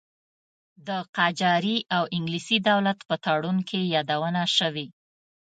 [0.87, 4.87] د قاجاري او انګلیسي دولت په تړون کې یادونه شوې.